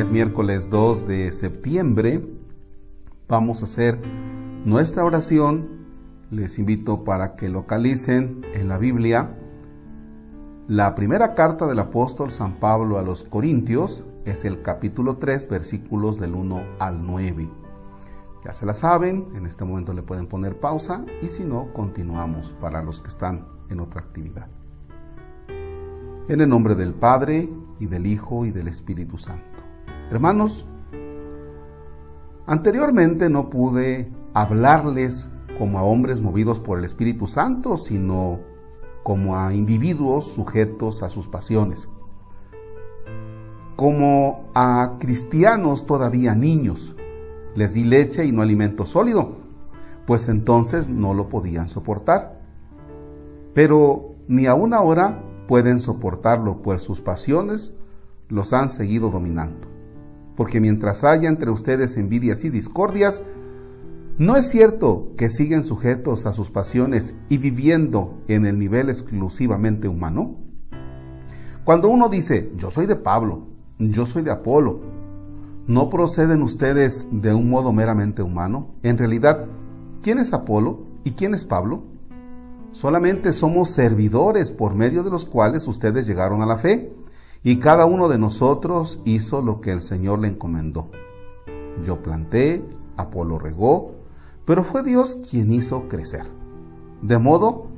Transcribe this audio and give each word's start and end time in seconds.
Es 0.00 0.10
miércoles 0.10 0.70
2 0.70 1.06
de 1.06 1.30
septiembre. 1.30 2.26
Vamos 3.28 3.60
a 3.60 3.64
hacer 3.64 4.00
nuestra 4.64 5.04
oración. 5.04 5.68
Les 6.30 6.58
invito 6.58 7.04
para 7.04 7.36
que 7.36 7.50
localicen 7.50 8.40
en 8.54 8.68
la 8.68 8.78
Biblia 8.78 9.36
la 10.68 10.94
primera 10.94 11.34
carta 11.34 11.66
del 11.66 11.80
apóstol 11.80 12.32
San 12.32 12.54
Pablo 12.54 12.98
a 12.98 13.02
los 13.02 13.24
Corintios. 13.24 14.06
Es 14.24 14.46
el 14.46 14.62
capítulo 14.62 15.18
3, 15.18 15.50
versículos 15.50 16.18
del 16.18 16.34
1 16.34 16.62
al 16.78 17.04
9. 17.04 17.50
Ya 18.42 18.54
se 18.54 18.64
la 18.64 18.72
saben, 18.72 19.26
en 19.34 19.44
este 19.44 19.66
momento 19.66 19.92
le 19.92 20.02
pueden 20.02 20.28
poner 20.28 20.58
pausa 20.58 21.04
y 21.20 21.26
si 21.26 21.44
no, 21.44 21.74
continuamos 21.74 22.54
para 22.58 22.82
los 22.82 23.02
que 23.02 23.08
están 23.08 23.46
en 23.68 23.80
otra 23.80 24.00
actividad. 24.00 24.48
En 26.26 26.40
el 26.40 26.48
nombre 26.48 26.74
del 26.74 26.94
Padre, 26.94 27.50
y 27.78 27.86
del 27.86 28.06
Hijo, 28.06 28.46
y 28.46 28.50
del 28.50 28.68
Espíritu 28.68 29.18
Santo. 29.18 29.49
Hermanos, 30.10 30.66
anteriormente 32.44 33.30
no 33.30 33.48
pude 33.48 34.10
hablarles 34.34 35.28
como 35.56 35.78
a 35.78 35.84
hombres 35.84 36.20
movidos 36.20 36.58
por 36.58 36.80
el 36.80 36.84
Espíritu 36.84 37.28
Santo, 37.28 37.78
sino 37.78 38.40
como 39.04 39.36
a 39.36 39.54
individuos 39.54 40.26
sujetos 40.32 41.04
a 41.04 41.10
sus 41.10 41.28
pasiones, 41.28 41.88
como 43.76 44.50
a 44.52 44.96
cristianos 44.98 45.86
todavía 45.86 46.34
niños, 46.34 46.96
les 47.54 47.74
di 47.74 47.84
leche 47.84 48.24
y 48.24 48.32
no 48.32 48.42
alimento 48.42 48.86
sólido, 48.86 49.36
pues 50.06 50.28
entonces 50.28 50.88
no 50.88 51.14
lo 51.14 51.28
podían 51.28 51.68
soportar. 51.68 52.40
Pero 53.54 54.16
ni 54.26 54.46
aún 54.46 54.74
ahora 54.74 55.22
pueden 55.46 55.78
soportarlo, 55.78 56.62
pues 56.62 56.82
sus 56.82 57.00
pasiones 57.00 57.74
los 58.28 58.52
han 58.52 58.68
seguido 58.70 59.10
dominando. 59.10 59.69
Porque 60.36 60.60
mientras 60.60 61.04
haya 61.04 61.28
entre 61.28 61.50
ustedes 61.50 61.96
envidias 61.96 62.44
y 62.44 62.50
discordias, 62.50 63.22
no 64.18 64.36
es 64.36 64.48
cierto 64.48 65.12
que 65.16 65.28
siguen 65.28 65.64
sujetos 65.64 66.26
a 66.26 66.32
sus 66.32 66.50
pasiones 66.50 67.14
y 67.28 67.38
viviendo 67.38 68.22
en 68.28 68.46
el 68.46 68.58
nivel 68.58 68.90
exclusivamente 68.90 69.88
humano. 69.88 70.36
Cuando 71.64 71.88
uno 71.88 72.08
dice, 72.08 72.50
yo 72.56 72.70
soy 72.70 72.86
de 72.86 72.96
Pablo, 72.96 73.46
yo 73.78 74.06
soy 74.06 74.22
de 74.22 74.30
Apolo, 74.30 74.80
¿No 75.70 75.88
proceden 75.88 76.42
ustedes 76.42 77.06
de 77.12 77.32
un 77.32 77.48
modo 77.48 77.72
meramente 77.72 78.22
humano? 78.22 78.74
En 78.82 78.98
realidad, 78.98 79.46
¿quién 80.02 80.18
es 80.18 80.32
Apolo 80.32 80.80
y 81.04 81.12
quién 81.12 81.32
es 81.32 81.44
Pablo? 81.44 81.84
Solamente 82.72 83.32
somos 83.32 83.70
servidores 83.70 84.50
por 84.50 84.74
medio 84.74 85.04
de 85.04 85.10
los 85.10 85.26
cuales 85.26 85.68
ustedes 85.68 86.08
llegaron 86.08 86.42
a 86.42 86.46
la 86.46 86.58
fe, 86.58 86.92
y 87.42 87.56
cada 87.56 87.86
uno 87.86 88.08
de 88.08 88.18
nosotros 88.18 89.00
hizo 89.04 89.42
lo 89.42 89.60
que 89.60 89.72
el 89.72 89.80
Señor 89.80 90.18
le 90.18 90.28
encomendó. 90.28 90.90
Yo 91.84 92.02
planté, 92.02 92.64
Apolo 92.96 93.38
regó, 93.38 93.94
pero 94.44 94.64
fue 94.64 94.82
Dios 94.82 95.18
quien 95.28 95.50
hizo 95.52 95.88
crecer. 95.88 96.24
De 97.02 97.18
modo 97.18 97.68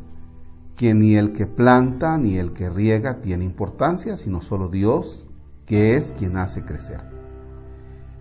que 0.76 0.94
ni 0.94 1.14
el 1.14 1.32
que 1.32 1.46
planta 1.46 2.18
ni 2.18 2.38
el 2.38 2.52
que 2.52 2.68
riega 2.68 3.20
tiene 3.20 3.44
importancia, 3.44 4.16
sino 4.16 4.42
solo 4.42 4.68
Dios, 4.68 5.28
que 5.66 5.94
es 5.94 6.12
quien 6.12 6.36
hace 6.36 6.64
crecer. 6.64 7.00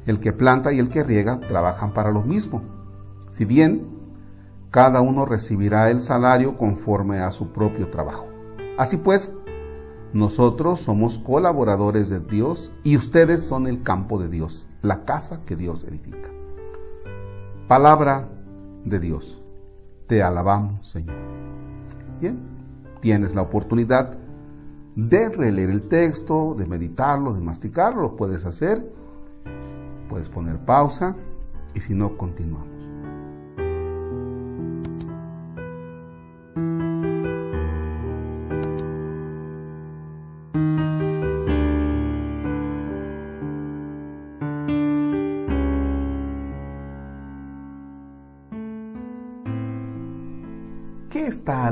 El 0.06 0.19
que 0.19 0.34
planta 0.34 0.72
y 0.73 0.80
el 0.80 0.89
que 0.89 1.03
riega 1.03 1.39
trabajan 1.39 1.94
para 1.94 2.12
lo 2.12 2.22
mismo. 2.22 2.62
Si 3.30 3.45
bien 3.45 3.88
cada 4.69 5.02
uno 5.02 5.25
recibirá 5.25 5.89
el 5.89 6.02
salario 6.02 6.56
conforme 6.56 7.19
a 7.19 7.31
su 7.31 7.52
propio 7.52 7.89
trabajo. 7.89 8.28
Así 8.78 8.97
pues, 8.97 9.34
nosotros 10.13 10.81
somos 10.81 11.17
colaboradores 11.17 12.09
de 12.09 12.19
Dios 12.19 12.71
y 12.83 12.97
ustedes 12.97 13.43
son 13.43 13.67
el 13.67 13.81
campo 13.81 14.19
de 14.19 14.29
Dios, 14.29 14.67
la 14.81 15.03
casa 15.03 15.41
que 15.45 15.55
Dios 15.55 15.83
edifica. 15.83 16.29
Palabra 17.67 18.29
de 18.83 19.00
Dios. 19.00 19.41
Te 20.07 20.21
alabamos, 20.21 20.89
Señor. 20.89 21.16
Bien, 22.19 22.39
tienes 23.00 23.33
la 23.35 23.44
oportunidad 23.44 24.17
de 24.95 25.29
releer 25.29 25.69
el 25.69 25.83
texto, 25.83 26.53
de 26.53 26.67
meditarlo, 26.67 27.33
de 27.33 27.41
masticarlo, 27.41 28.01
lo 28.01 28.16
puedes 28.17 28.45
hacer 28.45 29.01
Puedes 30.11 30.27
poner 30.27 30.59
pausa 30.66 31.16
y 31.73 31.79
si 31.79 31.95
no, 31.95 32.17
continuamos. 32.17 32.91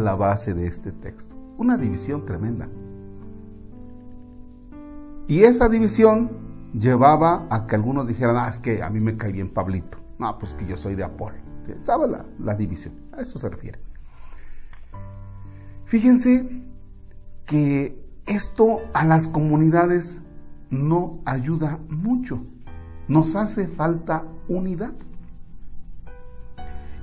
La 0.09 0.15
base 0.15 0.55
de 0.55 0.65
este 0.65 0.91
texto? 0.91 1.35
Una 1.57 1.77
división 1.77 2.25
tremenda. 2.25 2.67
Y 5.27 5.43
esa 5.43 5.69
división 5.69 6.31
llevaba 6.73 7.45
a 7.51 7.67
que 7.67 7.75
algunos 7.75 8.07
dijeran, 8.07 8.37
ah, 8.37 8.49
es 8.49 8.57
que 8.57 8.81
a 8.81 8.89
mí 8.89 8.99
me 8.99 9.17
cae 9.17 9.31
bien 9.31 9.49
Pablito. 9.49 9.99
No, 10.17 10.35
pues 10.39 10.55
que 10.55 10.65
yo 10.65 10.77
soy 10.77 10.95
de 10.95 11.03
Apolo. 11.03 11.37
Estaba 11.67 12.07
la, 12.07 12.25
la 12.39 12.55
división, 12.55 12.95
a 13.11 13.21
eso 13.21 13.37
se 13.37 13.47
refiere. 13.49 13.79
Fíjense 15.85 16.63
que 17.45 18.03
esto 18.25 18.79
a 18.95 19.05
las 19.05 19.27
comunidades 19.27 20.21
no 20.71 21.19
ayuda 21.25 21.79
mucho. 21.87 22.43
Nos 23.07 23.35
hace 23.35 23.67
falta 23.67 24.25
unidad. 24.47 24.95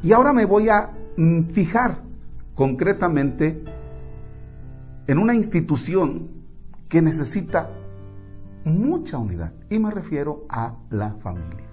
Y 0.02 0.12
ahora 0.12 0.32
me 0.32 0.44
voy 0.44 0.68
a 0.68 0.90
mm, 1.16 1.44
fijar 1.44 2.05
concretamente 2.56 3.62
en 5.06 5.18
una 5.18 5.34
institución 5.34 6.30
que 6.88 7.02
necesita 7.02 7.70
mucha 8.64 9.18
unidad 9.18 9.52
y 9.70 9.78
me 9.78 9.92
refiero 9.92 10.46
a 10.48 10.74
la 10.90 11.12
familia. 11.16 11.66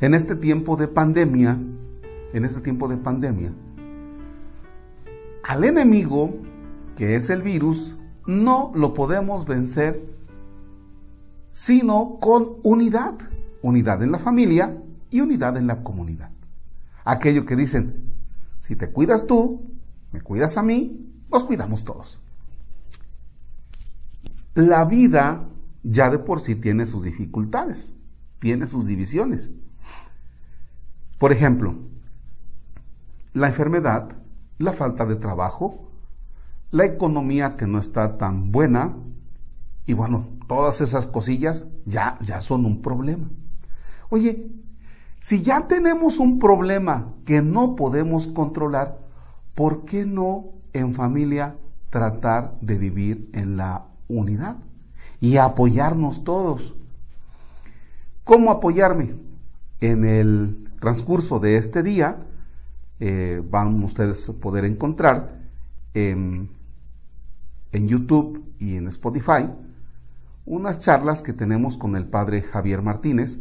En 0.00 0.14
este 0.14 0.36
tiempo 0.36 0.76
de 0.76 0.88
pandemia, 0.88 1.58
en 2.32 2.44
este 2.44 2.60
tiempo 2.60 2.88
de 2.88 2.96
pandemia, 2.96 3.52
al 5.42 5.64
enemigo, 5.64 6.36
que 6.96 7.16
es 7.16 7.28
el 7.28 7.42
virus, 7.42 7.96
no 8.26 8.70
lo 8.74 8.94
podemos 8.94 9.44
vencer 9.44 10.16
sino 11.50 12.18
con 12.20 12.58
unidad. 12.62 13.14
Unidad 13.60 14.04
en 14.04 14.12
la 14.12 14.20
familia 14.20 14.80
y 15.10 15.20
unidad 15.20 15.56
en 15.56 15.66
la 15.66 15.82
comunidad. 15.82 16.30
Aquello 17.04 17.44
que 17.44 17.56
dicen, 17.56 18.07
si 18.58 18.76
te 18.76 18.90
cuidas 18.90 19.26
tú, 19.26 19.72
me 20.12 20.20
cuidas 20.20 20.56
a 20.56 20.62
mí, 20.62 21.08
nos 21.30 21.44
cuidamos 21.44 21.84
todos. 21.84 22.18
La 24.54 24.84
vida 24.84 25.48
ya 25.82 26.10
de 26.10 26.18
por 26.18 26.40
sí 26.40 26.54
tiene 26.54 26.86
sus 26.86 27.04
dificultades, 27.04 27.96
tiene 28.38 28.66
sus 28.66 28.86
divisiones. 28.86 29.50
Por 31.18 31.32
ejemplo, 31.32 31.76
la 33.32 33.48
enfermedad, 33.48 34.16
la 34.58 34.72
falta 34.72 35.06
de 35.06 35.16
trabajo, 35.16 35.90
la 36.70 36.84
economía 36.84 37.56
que 37.56 37.66
no 37.66 37.78
está 37.78 38.18
tan 38.18 38.52
buena, 38.52 38.96
y 39.86 39.94
bueno, 39.94 40.28
todas 40.46 40.80
esas 40.80 41.06
cosillas 41.06 41.66
ya, 41.86 42.18
ya 42.20 42.40
son 42.40 42.66
un 42.66 42.82
problema. 42.82 43.30
Oye, 44.10 44.50
si 45.20 45.42
ya 45.42 45.66
tenemos 45.66 46.18
un 46.18 46.38
problema 46.38 47.14
que 47.24 47.42
no 47.42 47.76
podemos 47.76 48.28
controlar, 48.28 48.98
¿por 49.54 49.84
qué 49.84 50.06
no 50.06 50.46
en 50.72 50.94
familia 50.94 51.56
tratar 51.90 52.58
de 52.60 52.78
vivir 52.78 53.30
en 53.32 53.56
la 53.56 53.86
unidad? 54.08 54.58
y 55.20 55.36
apoyarnos 55.36 56.24
todos. 56.24 56.74
¿Cómo 58.24 58.50
apoyarme? 58.50 59.16
En 59.80 60.04
el 60.04 60.70
transcurso 60.80 61.38
de 61.38 61.56
este 61.56 61.82
día 61.82 62.18
eh, 63.00 63.42
van 63.48 63.82
ustedes 63.82 64.28
a 64.28 64.32
poder 64.34 64.64
encontrar 64.64 65.38
en, 65.94 66.50
en 67.72 67.88
YouTube 67.88 68.44
y 68.58 68.76
en 68.76 68.88
Spotify 68.88 69.50
unas 70.44 70.78
charlas 70.78 71.22
que 71.22 71.32
tenemos 71.32 71.76
con 71.76 71.94
el 71.94 72.06
padre 72.06 72.42
Javier 72.42 72.82
Martínez, 72.82 73.38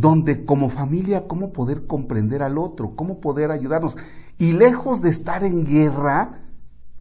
donde 0.00 0.44
como 0.44 0.70
familia, 0.70 1.26
cómo 1.26 1.52
poder 1.52 1.86
comprender 1.86 2.42
al 2.42 2.58
otro, 2.58 2.94
cómo 2.94 3.20
poder 3.20 3.50
ayudarnos. 3.50 3.96
Y 4.38 4.52
lejos 4.52 5.02
de 5.02 5.10
estar 5.10 5.44
en 5.44 5.64
guerra, 5.64 6.42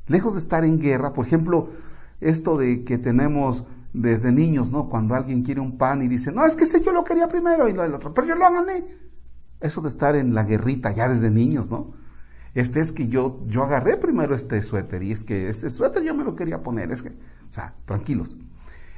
lejos 0.07 0.33
de 0.33 0.39
estar 0.39 0.65
en 0.65 0.79
guerra, 0.79 1.13
por 1.13 1.25
ejemplo, 1.25 1.69
esto 2.21 2.57
de 2.57 2.83
que 2.83 2.97
tenemos 2.97 3.65
desde 3.93 4.31
niños, 4.31 4.71
¿no? 4.71 4.89
Cuando 4.89 5.15
alguien 5.15 5.43
quiere 5.43 5.61
un 5.61 5.77
pan 5.77 6.01
y 6.01 6.07
dice, 6.07 6.31
no, 6.31 6.45
es 6.45 6.55
que 6.55 6.63
ese 6.63 6.81
yo 6.81 6.91
lo 6.91 7.03
quería 7.03 7.27
primero 7.27 7.67
y 7.67 7.73
lo 7.73 7.83
del 7.83 7.93
otro, 7.93 8.13
pero 8.13 8.27
yo 8.27 8.35
lo 8.35 8.51
gané. 8.51 8.85
Eso 9.59 9.81
de 9.81 9.89
estar 9.89 10.15
en 10.15 10.33
la 10.33 10.43
guerrita 10.43 10.91
ya 10.91 11.07
desde 11.07 11.31
niños, 11.31 11.69
¿no? 11.69 11.93
Este 12.53 12.79
es 12.79 12.91
que 12.91 13.07
yo, 13.07 13.43
yo 13.47 13.63
agarré 13.63 13.97
primero 13.97 14.33
este 14.33 14.61
suéter 14.63 15.03
y 15.03 15.11
es 15.11 15.23
que 15.23 15.49
ese 15.49 15.69
suéter 15.69 16.03
yo 16.03 16.15
me 16.15 16.23
lo 16.23 16.35
quería 16.35 16.63
poner, 16.63 16.91
es 16.91 17.03
que, 17.03 17.09
o 17.09 17.51
sea, 17.51 17.75
tranquilos. 17.85 18.37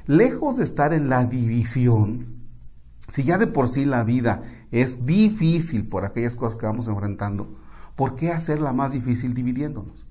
lejos 0.06 0.57
de 0.57 0.63
estar 0.63 0.94
en 0.94 1.10
la 1.10 1.25
división, 1.25 2.39
si 3.10 3.24
ya 3.24 3.38
de 3.38 3.48
por 3.48 3.68
sí 3.68 3.86
la 3.86 4.04
vida 4.04 4.42
es 4.72 5.06
difícil 5.06 5.88
por 5.88 6.06
aquellas 6.06 6.36
cosas 6.36 6.56
que 6.56 6.66
vamos 6.66 6.88
enfrentando, 6.88 7.58
¿por 7.96 8.16
qué 8.16 8.32
hacerla 8.32 8.72
más 8.72 8.94
difícil 8.94 9.34
dividiéndonos? 9.34 10.06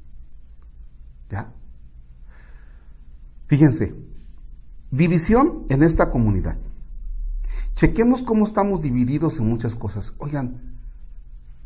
¿Ya? 1.31 1.53
Fíjense, 3.47 3.95
división 4.91 5.65
en 5.71 5.83
esta 5.83 6.11
comunidad. 6.11 6.59
Chequemos 7.77 8.23
cómo 8.23 8.45
estamos 8.45 8.83
divididos 8.83 9.39
en 9.39 9.49
muchas 9.49 9.77
cosas. 9.77 10.15
Oigan, 10.19 10.79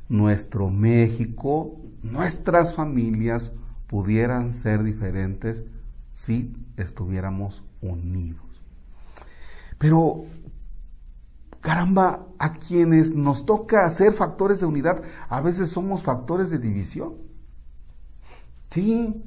nuestro 0.09 0.69
México, 0.71 1.81
nuestras 2.03 2.75
familias 2.75 3.53
pudieran 3.87 4.53
ser 4.53 4.83
diferentes 4.83 5.65
si 6.13 6.55
estuviéramos 6.77 7.65
unidos. 7.81 8.63
Pero, 9.79 10.27
caramba, 11.63 12.27
a 12.39 12.55
quienes 12.55 13.15
nos 13.15 13.47
toca 13.47 13.89
ser 13.91 14.13
factores 14.13 14.61
de 14.61 14.67
unidad, 14.67 15.01
a 15.29 15.41
veces 15.41 15.71
somos 15.71 16.03
factores 16.03 16.51
de 16.51 16.59
división. 16.59 17.15
Sí, 18.71 19.23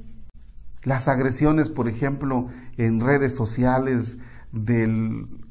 las 0.82 1.08
agresiones, 1.08 1.70
por 1.70 1.88
ejemplo, 1.88 2.46
en 2.76 3.00
redes 3.00 3.34
sociales, 3.34 4.18
del, 4.52 5.46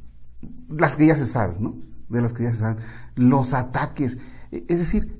las 0.69 0.95
que 0.95 1.07
ya 1.07 1.17
se 1.17 1.25
saben, 1.25 1.57
¿no? 1.59 1.75
De 2.07 2.21
las 2.21 2.33
que 2.33 2.43
ya 2.43 2.51
se 2.51 2.57
saben, 2.57 2.77
los 3.15 3.53
ataques. 3.53 4.19
E, 4.51 4.63
es 4.69 4.77
decir, 4.77 5.19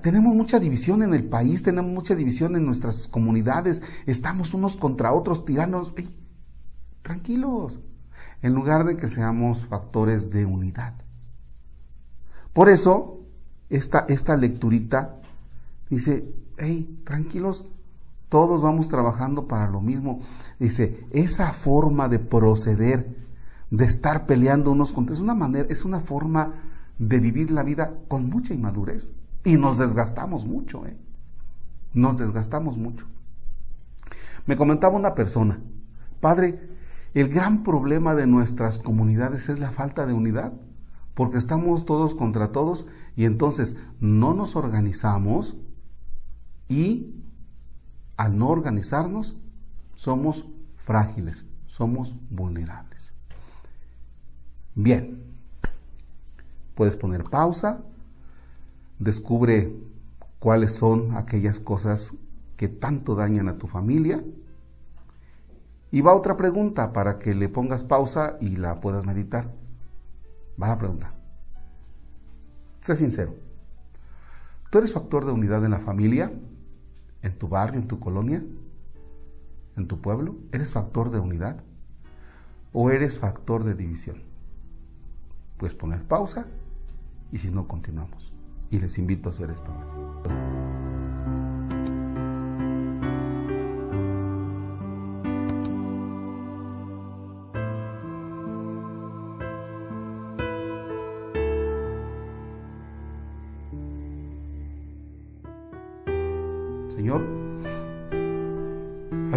tenemos 0.00 0.32
mucha 0.32 0.60
división 0.60 1.02
en 1.02 1.12
el 1.12 1.24
país, 1.24 1.64
tenemos 1.64 1.90
mucha 1.90 2.14
división 2.14 2.54
en 2.54 2.64
nuestras 2.64 3.08
comunidades, 3.08 3.82
estamos 4.06 4.54
unos 4.54 4.76
contra 4.76 5.12
otros 5.12 5.44
tiranos. 5.44 5.92
tranquilos, 7.02 7.80
en 8.42 8.54
lugar 8.54 8.84
de 8.84 8.96
que 8.96 9.08
seamos 9.08 9.66
factores 9.66 10.30
de 10.30 10.46
unidad. 10.46 10.94
Por 12.52 12.68
eso, 12.68 13.20
esta, 13.68 14.06
esta 14.08 14.36
lecturita 14.36 15.20
dice, 15.90 16.32
hey, 16.58 17.00
tranquilos, 17.04 17.64
todos 18.28 18.60
vamos 18.62 18.88
trabajando 18.88 19.46
para 19.46 19.68
lo 19.68 19.80
mismo. 19.80 20.20
Dice, 20.58 21.06
esa 21.10 21.52
forma 21.52 22.08
de 22.08 22.18
proceder, 22.18 23.14
de 23.70 23.84
estar 23.84 24.26
peleando 24.26 24.72
unos 24.72 24.92
contra 24.92 25.14
es 25.14 25.20
una 25.20 25.34
manera, 25.34 25.66
es 25.70 25.84
una 25.84 26.00
forma 26.00 26.52
de 26.98 27.20
vivir 27.20 27.50
la 27.50 27.62
vida 27.62 27.94
con 28.08 28.28
mucha 28.28 28.54
inmadurez. 28.54 29.12
Y 29.44 29.56
nos 29.56 29.78
desgastamos 29.78 30.44
mucho, 30.44 30.86
¿eh? 30.86 30.96
Nos 31.92 32.18
desgastamos 32.18 32.78
mucho. 32.78 33.06
Me 34.44 34.56
comentaba 34.56 34.96
una 34.96 35.14
persona, 35.14 35.60
padre, 36.20 36.75
el 37.20 37.28
gran 37.28 37.62
problema 37.62 38.14
de 38.14 38.26
nuestras 38.26 38.78
comunidades 38.78 39.48
es 39.48 39.58
la 39.58 39.70
falta 39.70 40.06
de 40.06 40.12
unidad, 40.12 40.52
porque 41.14 41.38
estamos 41.38 41.84
todos 41.84 42.14
contra 42.14 42.52
todos 42.52 42.86
y 43.16 43.24
entonces 43.24 43.76
no 44.00 44.34
nos 44.34 44.54
organizamos 44.54 45.56
y 46.68 47.14
al 48.16 48.38
no 48.38 48.48
organizarnos 48.48 49.36
somos 49.94 50.46
frágiles, 50.74 51.46
somos 51.66 52.14
vulnerables. 52.30 53.12
Bien, 54.74 55.22
puedes 56.74 56.96
poner 56.96 57.24
pausa 57.24 57.82
descubre 58.98 59.74
cuáles 60.38 60.74
son 60.74 61.16
aquellas 61.16 61.60
cosas 61.60 62.14
que 62.56 62.68
tanto 62.68 63.14
dañan 63.14 63.48
a 63.48 63.58
tu 63.58 63.66
familia. 63.66 64.24
Y 65.96 66.02
va 66.02 66.14
otra 66.14 66.36
pregunta 66.36 66.92
para 66.92 67.18
que 67.18 67.34
le 67.34 67.48
pongas 67.48 67.82
pausa 67.82 68.36
y 68.38 68.56
la 68.56 68.80
puedas 68.80 69.06
meditar. 69.06 69.50
Va 70.62 70.68
la 70.68 70.76
pregunta. 70.76 71.14
Sé 72.80 72.96
sincero. 72.96 73.34
¿Tú 74.70 74.76
eres 74.76 74.92
factor 74.92 75.24
de 75.24 75.32
unidad 75.32 75.64
en 75.64 75.70
la 75.70 75.78
familia? 75.78 76.30
¿En 77.22 77.38
tu 77.38 77.48
barrio, 77.48 77.80
en 77.80 77.88
tu 77.88 77.98
colonia? 77.98 78.44
¿En 79.74 79.88
tu 79.88 80.02
pueblo? 80.02 80.36
¿Eres 80.52 80.70
factor 80.70 81.08
de 81.08 81.18
unidad? 81.18 81.64
¿O 82.74 82.90
eres 82.90 83.18
factor 83.18 83.64
de 83.64 83.74
división? 83.74 84.22
Puedes 85.56 85.74
poner 85.74 86.02
pausa 86.02 86.46
y 87.32 87.38
si 87.38 87.50
no, 87.50 87.66
continuamos 87.66 88.34
y 88.68 88.80
les 88.80 88.98
invito 88.98 89.30
a 89.30 89.32
hacer 89.32 89.48
esto. 89.48 89.72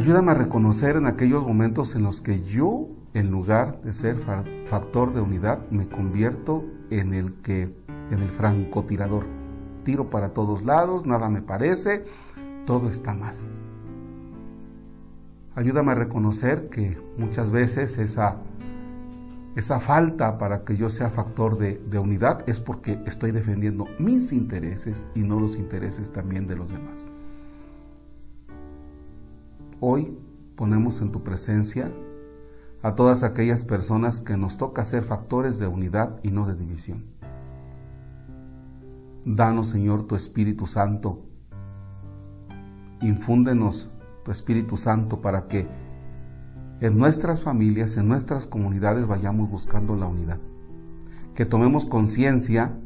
Ayúdame 0.09 0.31
a 0.31 0.33
reconocer 0.33 0.95
en 0.95 1.05
aquellos 1.05 1.45
momentos 1.45 1.93
en 1.93 2.01
los 2.01 2.19
que 2.19 2.41
yo, 2.41 2.87
en 3.13 3.29
lugar 3.29 3.79
de 3.83 3.93
ser 3.93 4.17
factor 4.65 5.13
de 5.13 5.21
unidad, 5.21 5.69
me 5.69 5.87
convierto 5.87 6.65
en 6.89 7.13
el 7.13 7.35
que 7.43 7.71
en 8.09 8.19
el 8.19 8.29
francotirador. 8.29 9.27
Tiro 9.83 10.09
para 10.09 10.29
todos 10.29 10.65
lados, 10.65 11.05
nada 11.05 11.29
me 11.29 11.43
parece, 11.43 12.05
todo 12.65 12.89
está 12.89 13.13
mal. 13.13 13.35
Ayúdame 15.53 15.91
a 15.91 15.95
reconocer 15.95 16.69
que 16.69 16.99
muchas 17.19 17.51
veces 17.51 17.99
esa, 17.99 18.37
esa 19.55 19.79
falta 19.79 20.39
para 20.39 20.63
que 20.63 20.75
yo 20.75 20.89
sea 20.89 21.11
factor 21.11 21.59
de, 21.59 21.77
de 21.87 21.99
unidad 21.99 22.49
es 22.49 22.59
porque 22.59 22.99
estoy 23.05 23.29
defendiendo 23.29 23.85
mis 23.99 24.33
intereses 24.33 25.07
y 25.13 25.19
no 25.19 25.39
los 25.39 25.55
intereses 25.55 26.11
también 26.11 26.47
de 26.47 26.55
los 26.55 26.71
demás. 26.71 27.05
Hoy 29.81 30.17
ponemos 30.57 30.99
en 30.99 31.11
tu 31.11 31.23
presencia 31.23 31.93
a 32.81 32.95
todas 32.95 33.23
aquellas 33.23 33.63
personas 33.63 34.19
que 34.19 34.35
nos 34.35 34.57
toca 34.57 34.83
ser 34.83 35.03
factores 35.03 35.57
de 35.57 35.67
unidad 35.67 36.19
y 36.21 36.31
no 36.31 36.45
de 36.45 36.55
división. 36.55 37.05
Danos, 39.25 39.69
Señor, 39.69 40.03
tu 40.03 40.15
Espíritu 40.15 40.65
Santo. 40.65 41.21
Infúndenos 43.01 43.89
tu 44.25 44.31
Espíritu 44.31 44.75
Santo 44.75 45.21
para 45.21 45.47
que 45.47 45.67
en 46.81 46.97
nuestras 46.97 47.41
familias, 47.41 47.95
en 47.95 48.07
nuestras 48.07 48.47
comunidades 48.47 49.07
vayamos 49.07 49.49
buscando 49.49 49.95
la 49.95 50.07
unidad. 50.07 50.39
Que 51.35 51.45
tomemos 51.45 51.85
conciencia 51.85 52.77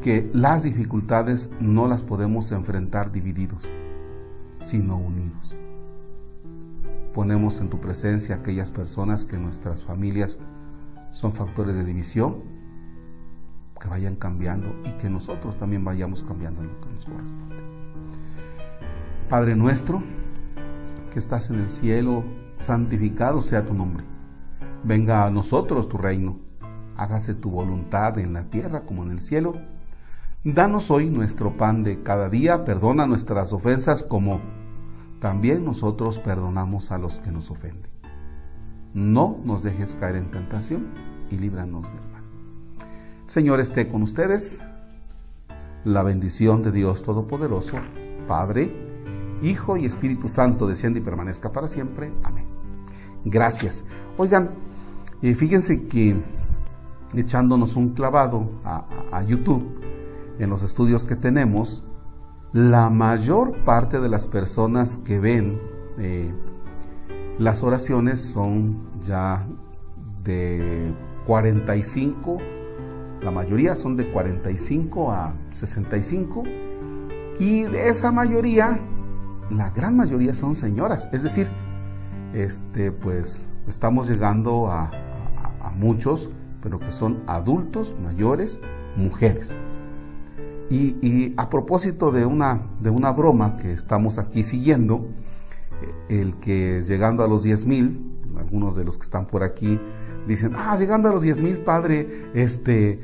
que 0.00 0.30
las 0.32 0.62
dificultades 0.62 1.50
no 1.58 1.88
las 1.88 2.02
podemos 2.04 2.52
enfrentar 2.52 3.10
divididos, 3.10 3.68
sino 4.58 4.96
unidos. 4.98 5.56
Ponemos 7.12 7.60
en 7.60 7.68
tu 7.68 7.80
presencia 7.80 8.36
aquellas 8.36 8.70
personas 8.70 9.24
que 9.24 9.36
en 9.36 9.44
nuestras 9.44 9.82
familias 9.82 10.38
son 11.10 11.32
factores 11.32 11.74
de 11.74 11.84
división 11.84 12.42
que 13.80 13.88
vayan 13.88 14.16
cambiando 14.16 14.74
y 14.84 14.92
que 14.92 15.08
nosotros 15.08 15.56
también 15.56 15.84
vayamos 15.84 16.22
cambiando 16.22 16.62
en 16.62 16.68
lo 16.68 16.80
que 16.80 16.90
nos 16.90 17.04
corresponde. 17.04 17.56
Padre 19.28 19.54
nuestro, 19.56 20.02
que 21.12 21.18
estás 21.18 21.50
en 21.50 21.60
el 21.60 21.68
cielo, 21.68 22.24
santificado 22.58 23.42
sea 23.42 23.64
tu 23.64 23.74
nombre. 23.74 24.04
Venga 24.84 25.26
a 25.26 25.30
nosotros 25.30 25.88
tu 25.88 25.98
reino. 25.98 26.38
Hágase 26.96 27.34
tu 27.34 27.50
voluntad 27.50 28.18
en 28.18 28.32
la 28.32 28.44
tierra 28.50 28.86
como 28.86 29.04
en 29.04 29.10
el 29.10 29.20
cielo. 29.20 29.54
Danos 30.44 30.92
hoy 30.92 31.10
nuestro 31.10 31.56
pan 31.56 31.82
de 31.82 32.02
cada 32.02 32.28
día. 32.28 32.64
Perdona 32.64 33.06
nuestras 33.06 33.52
ofensas 33.52 34.04
como 34.04 34.40
también 35.20 35.64
nosotros 35.64 36.20
perdonamos 36.20 36.92
a 36.92 36.98
los 36.98 37.18
que 37.18 37.32
nos 37.32 37.50
ofenden. 37.50 37.90
No 38.94 39.40
nos 39.44 39.64
dejes 39.64 39.96
caer 39.96 40.14
en 40.14 40.30
tentación 40.30 40.86
y 41.30 41.36
líbranos 41.36 41.92
del 41.92 42.08
mal. 42.12 42.22
Señor 43.26 43.58
esté 43.58 43.88
con 43.88 44.02
ustedes. 44.02 44.62
La 45.84 46.02
bendición 46.02 46.62
de 46.62 46.70
Dios 46.70 47.02
Todopoderoso, 47.02 47.76
Padre, 48.26 48.72
Hijo 49.42 49.76
y 49.76 49.86
Espíritu 49.86 50.28
Santo, 50.28 50.66
descienda 50.66 50.98
y 50.98 51.02
permanezca 51.02 51.50
para 51.52 51.66
siempre. 51.66 52.12
Amén. 52.22 52.46
Gracias. 53.24 53.84
Oigan, 54.16 54.50
eh, 55.22 55.34
fíjense 55.34 55.86
que 55.86 56.16
echándonos 57.14 57.76
un 57.76 57.90
clavado 57.90 58.50
a, 58.64 59.22
YouTube, 59.24 59.77
en 60.38 60.50
los 60.50 60.62
estudios 60.62 61.04
que 61.04 61.16
tenemos, 61.16 61.84
la 62.52 62.90
mayor 62.90 63.64
parte 63.64 64.00
de 64.00 64.08
las 64.08 64.26
personas 64.26 64.96
que 64.98 65.20
ven 65.20 65.60
eh, 65.98 66.32
las 67.38 67.62
oraciones 67.62 68.20
son 68.20 68.88
ya 69.00 69.46
de 70.24 70.94
45 71.26 72.38
la 73.22 73.30
mayoría 73.32 73.74
son 73.74 73.96
de 73.96 74.10
45 74.10 75.10
a 75.10 75.36
65 75.50 76.44
y 77.40 77.62
de 77.62 77.88
esa 77.88 78.12
mayoría, 78.12 78.78
la 79.50 79.70
gran 79.70 79.96
mayoría 79.96 80.34
son 80.34 80.54
señoras, 80.54 81.08
es 81.12 81.22
decir, 81.22 81.50
este 82.32 82.92
pues 82.92 83.50
estamos 83.66 84.08
llegando 84.08 84.68
a, 84.68 84.90
muchos, 85.74 86.28
pero 86.60 86.80
que 86.80 86.90
son 86.90 87.22
adultos, 87.28 87.94
mayores, 88.02 88.58
mujeres. 88.96 89.56
Y, 90.70 91.32
a 91.36 91.48
propósito 91.48 92.12
de 92.12 92.26
una, 92.26 92.60
de 92.80 92.90
una 92.90 93.12
broma 93.12 93.56
que 93.56 93.72
estamos 93.72 94.18
aquí 94.18 94.44
siguiendo, 94.44 95.06
el 96.08 96.34
que 96.40 96.82
llegando 96.82 97.24
a 97.24 97.28
los 97.28 97.42
10 97.42 97.64
mil, 97.64 98.00
algunos 98.36 98.76
de 98.76 98.84
los 98.84 98.96
que 98.96 99.04
están 99.04 99.26
por 99.26 99.42
aquí 99.42 99.80
dicen, 100.26 100.54
ah, 100.56 100.76
llegando 100.78 101.08
a 101.08 101.12
los 101.12 101.22
10 101.22 101.42
mil, 101.42 101.58
padre, 101.58 102.06
este, 102.34 103.00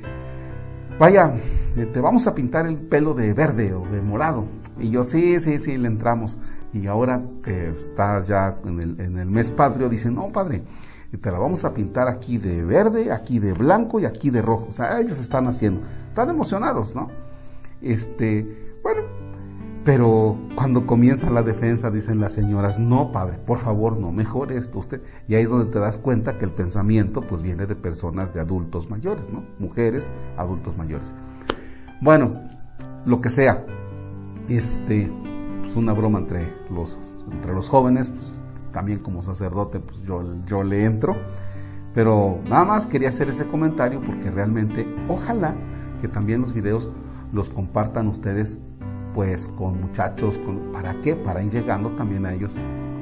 vaya, 0.98 1.34
eh, 1.76 1.86
te 1.86 2.00
vamos 2.00 2.26
a 2.26 2.34
pintar 2.34 2.66
el 2.66 2.76
pelo 2.76 3.14
de 3.14 3.32
verde 3.32 3.72
o 3.72 3.86
de 3.86 4.02
morado. 4.02 4.44
Y 4.78 4.90
yo, 4.90 5.04
sí, 5.04 5.40
sí, 5.40 5.58
sí, 5.58 5.78
le 5.78 5.88
entramos. 5.88 6.36
Y 6.72 6.86
ahora 6.86 7.22
que 7.42 7.70
está 7.70 8.22
ya 8.24 8.58
en 8.64 8.80
el, 8.80 9.00
en 9.00 9.18
el 9.18 9.30
mes 9.30 9.50
patrio, 9.50 9.88
dicen, 9.88 10.14
no, 10.14 10.30
padre, 10.32 10.64
te 11.20 11.30
la 11.30 11.38
vamos 11.38 11.64
a 11.64 11.72
pintar 11.72 12.08
aquí 12.08 12.38
de 12.38 12.64
verde, 12.64 13.12
aquí 13.12 13.38
de 13.38 13.52
blanco 13.52 14.00
y 14.00 14.04
aquí 14.04 14.30
de 14.30 14.42
rojo. 14.42 14.66
O 14.68 14.72
sea, 14.72 15.00
ellos 15.00 15.18
están 15.18 15.46
haciendo, 15.46 15.82
están 16.08 16.28
emocionados, 16.30 16.94
¿no? 16.94 17.10
Este, 17.80 18.74
bueno, 18.82 19.02
pero 19.84 20.38
cuando 20.54 20.86
comienza 20.86 21.28
la 21.30 21.42
defensa 21.42 21.90
dicen 21.90 22.18
las 22.18 22.32
señoras, 22.32 22.78
no 22.78 23.12
padre, 23.12 23.38
por 23.38 23.58
favor, 23.58 23.98
no, 23.98 24.12
mejor 24.12 24.50
esto 24.50 24.78
usted. 24.78 25.02
Y 25.28 25.34
ahí 25.34 25.42
es 25.42 25.50
donde 25.50 25.70
te 25.70 25.78
das 25.78 25.98
cuenta 25.98 26.38
que 26.38 26.46
el 26.46 26.52
pensamiento 26.52 27.20
pues 27.20 27.42
viene 27.42 27.66
de 27.66 27.76
personas 27.76 28.32
de 28.32 28.40
adultos 28.40 28.88
mayores, 28.88 29.28
¿no? 29.28 29.44
Mujeres, 29.58 30.10
adultos 30.38 30.76
mayores. 30.78 31.14
Bueno, 32.00 32.40
lo 33.04 33.20
que 33.20 33.28
sea, 33.28 33.66
este, 34.48 35.12
pues 35.62 35.76
una 35.76 35.92
broma 35.92 36.18
entre 36.18 36.50
los, 36.70 37.14
entre 37.30 37.52
los 37.52 37.68
jóvenes, 37.68 38.08
pues, 38.08 38.42
también 38.72 39.00
como 39.00 39.22
sacerdote, 39.22 39.80
pues 39.80 40.02
yo, 40.02 40.24
yo 40.46 40.64
le 40.64 40.84
entro. 40.84 41.14
Pero 41.94 42.40
nada 42.48 42.64
más 42.64 42.86
quería 42.86 43.10
hacer 43.10 43.28
ese 43.28 43.46
comentario 43.46 44.02
porque 44.02 44.30
realmente 44.30 44.86
ojalá 45.08 45.54
que 46.00 46.08
también 46.08 46.40
los 46.40 46.52
videos 46.52 46.90
los 47.34 47.50
compartan 47.50 48.06
ustedes 48.06 48.58
pues 49.12 49.48
con 49.48 49.80
muchachos, 49.80 50.40
¿para 50.72 51.00
qué? 51.00 51.16
Para 51.16 51.42
ir 51.42 51.52
llegando 51.52 51.90
también 51.90 52.24
a 52.26 52.32
ellos 52.32 52.54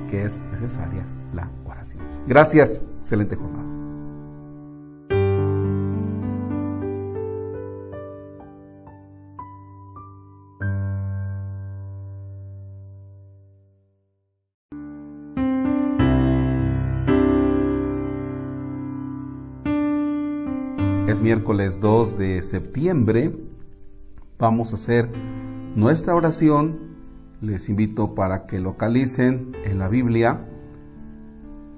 que 0.08 0.22
es 0.24 0.42
necesaria 0.50 1.06
la 1.32 1.50
oración. 1.66 2.02
Gracias, 2.26 2.82
excelente 2.98 3.36
jornada. 3.36 3.62
Es 21.06 21.20
miércoles 21.20 21.78
2 21.80 22.18
de 22.18 22.42
septiembre. 22.42 23.51
Vamos 24.42 24.72
a 24.72 24.74
hacer 24.74 25.08
nuestra 25.76 26.16
oración, 26.16 26.96
les 27.40 27.68
invito 27.68 28.16
para 28.16 28.44
que 28.44 28.58
localicen 28.58 29.52
en 29.62 29.78
la 29.78 29.88
Biblia 29.88 30.44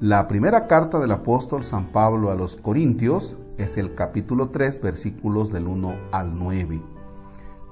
la 0.01 0.27
primera 0.29 0.67
carta 0.67 0.99
del 0.99 1.11
apóstol 1.11 1.63
San 1.63 1.93
Pablo 1.93 2.31
a 2.31 2.35
los 2.35 2.57
Corintios, 2.57 3.37
es 3.59 3.77
el 3.77 3.95
capítulo 3.95 4.49
3, 4.49 4.81
versículos 4.81 5.53
del 5.53 5.67
1 5.67 5.95
al 6.11 6.39
9. 6.39 6.83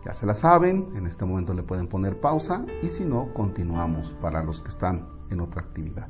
Ya 0.05 0.13
se 0.13 0.27
la 0.27 0.35
saben, 0.35 0.91
en 0.95 1.07
este 1.07 1.25
momento 1.25 1.55
le 1.55 1.63
pueden 1.63 1.89
poner 1.89 2.21
pausa 2.21 2.67
y 2.83 2.89
si 2.89 3.07
no, 3.07 3.33
continuamos 3.33 4.15
para 4.21 4.45
los 4.45 4.61
que 4.61 4.69
están 4.69 5.09
en 5.31 5.41
otra 5.41 5.63
actividad. 5.63 6.09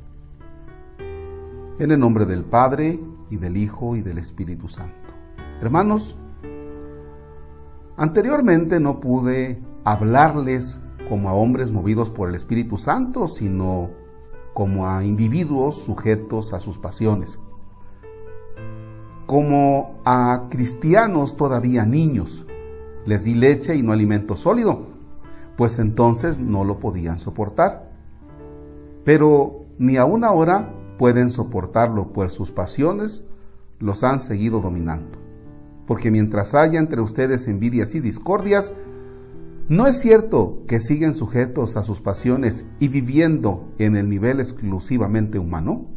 En 0.98 1.92
el 1.92 2.00
nombre 2.00 2.26
del 2.26 2.42
Padre 2.44 2.98
y 3.30 3.36
del 3.36 3.56
Hijo 3.58 3.94
y 3.94 4.02
del 4.02 4.18
Espíritu 4.18 4.66
Santo. 4.66 5.14
Hermanos, 5.60 6.16
anteriormente 8.02 8.80
no 8.80 8.98
pude 8.98 9.62
hablarles 9.84 10.80
como 11.08 11.28
a 11.28 11.34
hombres 11.34 11.70
movidos 11.70 12.10
por 12.10 12.28
el 12.28 12.34
Espíritu 12.34 12.76
Santo, 12.76 13.28
sino 13.28 13.90
como 14.54 14.88
a 14.88 15.04
individuos 15.04 15.84
sujetos 15.84 16.52
a 16.52 16.58
sus 16.58 16.78
pasiones, 16.78 17.38
como 19.26 20.00
a 20.04 20.48
cristianos 20.50 21.36
todavía 21.36 21.86
niños. 21.86 22.44
Les 23.06 23.22
di 23.22 23.34
leche 23.34 23.76
y 23.76 23.82
no 23.82 23.92
alimento 23.92 24.36
sólido, 24.36 24.88
pues 25.56 25.78
entonces 25.78 26.40
no 26.40 26.64
lo 26.64 26.80
podían 26.80 27.20
soportar. 27.20 27.92
Pero 29.04 29.66
ni 29.78 29.96
aún 29.96 30.24
ahora 30.24 30.74
pueden 30.98 31.30
soportarlo, 31.30 32.12
pues 32.12 32.32
sus 32.32 32.50
pasiones 32.50 33.22
los 33.78 34.02
han 34.02 34.18
seguido 34.18 34.60
dominando. 34.60 35.21
Porque 35.92 36.10
mientras 36.10 36.54
haya 36.54 36.78
entre 36.78 37.02
ustedes 37.02 37.48
envidias 37.48 37.94
y 37.94 38.00
discordias, 38.00 38.72
¿No 39.68 39.86
es 39.86 40.00
cierto 40.00 40.62
que 40.66 40.80
siguen 40.80 41.12
sujetos 41.12 41.76
a 41.76 41.82
sus 41.82 42.00
pasiones 42.00 42.64
y 42.78 42.88
viviendo 42.88 43.68
en 43.78 43.98
el 43.98 44.08
nivel 44.08 44.40
exclusivamente 44.40 45.38
humano? 45.38 45.90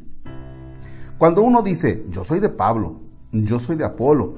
Cuando 1.18 1.44
uno 1.44 1.62
dice, 1.62 2.06
yo 2.10 2.26
soy 2.26 2.42
de 2.42 2.50
Pablo, 2.50 3.00
yo 3.32 3.58
soy 3.58 3.78
de 3.78 3.86
Apolo, 3.86 4.34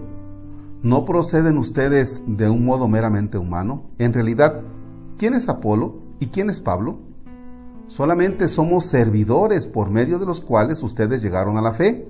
¿no 0.83 1.05
proceden 1.05 1.57
ustedes 1.57 2.21
de 2.27 2.47
un 2.51 2.63
modo 2.63 2.87
meramente 2.87 3.39
humano? 3.39 3.89
En 3.97 4.13
realidad, 4.13 4.61
¿quién 5.17 5.33
es 5.33 5.49
Apolo 5.49 6.03
y 6.19 6.27
quién 6.27 6.51
es 6.51 6.59
Pablo? 6.59 6.99
Solamente 7.87 8.47
somos 8.47 8.85
servidores 8.85 9.65
por 9.65 9.89
medio 9.89 10.19
de 10.19 10.27
los 10.27 10.39
cuales 10.39 10.83
ustedes 10.83 11.23
llegaron 11.23 11.57
a 11.57 11.63
la 11.63 11.73
fe, 11.73 12.07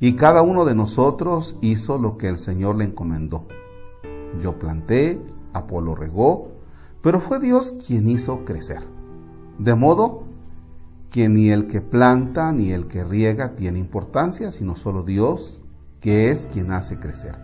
y 0.00 0.14
cada 0.14 0.42
uno 0.42 0.64
de 0.64 0.74
nosotros 0.74 1.56
hizo 1.60 1.98
lo 1.98 2.16
que 2.16 2.28
el 2.28 2.38
Señor 2.38 2.76
le 2.76 2.84
encomendó. 2.84 3.46
Yo 4.40 4.58
planté, 4.58 5.20
Apolo 5.52 5.94
regó, 5.94 6.52
pero 7.02 7.20
fue 7.20 7.40
Dios 7.40 7.74
quien 7.86 8.08
hizo 8.08 8.44
crecer. 8.44 8.82
De 9.58 9.74
modo 9.74 10.24
que 11.10 11.28
ni 11.28 11.50
el 11.50 11.66
que 11.66 11.80
planta 11.80 12.52
ni 12.52 12.70
el 12.70 12.86
que 12.86 13.02
riega 13.02 13.56
tiene 13.56 13.78
importancia, 13.78 14.52
sino 14.52 14.76
solo 14.76 15.02
Dios, 15.02 15.62
que 16.00 16.30
es 16.30 16.46
quien 16.46 16.70
hace 16.70 17.00
crecer. 17.00 17.36